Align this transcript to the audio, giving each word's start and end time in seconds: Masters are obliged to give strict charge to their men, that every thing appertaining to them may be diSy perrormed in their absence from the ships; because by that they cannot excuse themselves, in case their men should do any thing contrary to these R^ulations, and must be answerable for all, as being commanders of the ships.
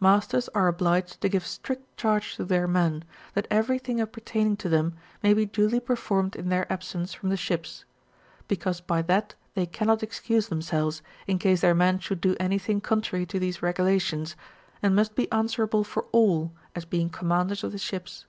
Masters 0.00 0.50
are 0.50 0.68
obliged 0.68 1.18
to 1.22 1.30
give 1.30 1.46
strict 1.46 1.96
charge 1.96 2.36
to 2.36 2.44
their 2.44 2.68
men, 2.68 3.04
that 3.32 3.46
every 3.50 3.78
thing 3.78 4.02
appertaining 4.02 4.54
to 4.58 4.68
them 4.68 4.94
may 5.22 5.32
be 5.32 5.46
diSy 5.46 5.80
perrormed 5.82 6.36
in 6.36 6.50
their 6.50 6.70
absence 6.70 7.14
from 7.14 7.30
the 7.30 7.38
ships; 7.38 7.86
because 8.48 8.82
by 8.82 9.00
that 9.00 9.34
they 9.54 9.64
cannot 9.64 10.02
excuse 10.02 10.48
themselves, 10.48 11.00
in 11.26 11.38
case 11.38 11.62
their 11.62 11.74
men 11.74 11.98
should 11.98 12.20
do 12.20 12.36
any 12.38 12.58
thing 12.58 12.82
contrary 12.82 13.24
to 13.24 13.38
these 13.38 13.60
R^ulations, 13.60 14.34
and 14.82 14.94
must 14.94 15.14
be 15.14 15.32
answerable 15.32 15.84
for 15.84 16.04
all, 16.12 16.52
as 16.74 16.84
being 16.84 17.08
commanders 17.08 17.64
of 17.64 17.72
the 17.72 17.78
ships. 17.78 18.26